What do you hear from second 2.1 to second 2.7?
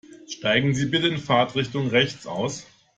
aus.